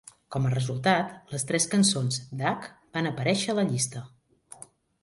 Com 0.35 0.45
a 0.47 0.51
resultat, 0.53 1.11
les 1.33 1.45
tres 1.51 1.69
cançons 1.75 2.19
d""H" 2.41 2.71
van 2.99 3.13
aparèixer 3.13 3.55
a 3.57 3.61
la 3.61 3.69
llista. 3.71 4.05